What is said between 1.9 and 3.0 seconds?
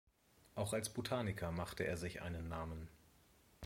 sich einen Namen.